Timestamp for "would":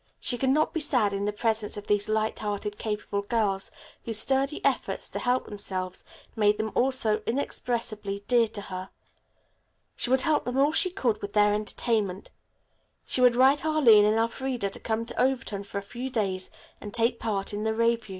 10.09-10.21, 13.21-13.35